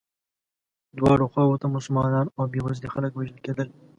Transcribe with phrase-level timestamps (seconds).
[0.97, 3.67] دواړو خواوو ته مسلمانان او بیوزلي خلک وژل کېدل.